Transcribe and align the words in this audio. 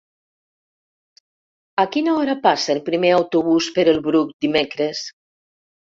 A 1.83 1.85
quina 1.95 2.17
hora 2.21 2.35
passa 2.47 2.73
el 2.77 2.81
primer 2.89 3.13
autobús 3.21 3.71
per 3.77 3.89
el 3.95 4.01
Bruc 4.09 4.37
dimecres? 4.47 5.05